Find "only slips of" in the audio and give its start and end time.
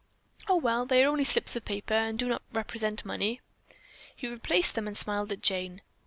1.07-1.63